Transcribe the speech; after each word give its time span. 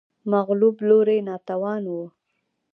مغلوب 0.31 0.75
لوری 0.87 1.17
ناتوان 1.27 1.83
و 1.93 1.95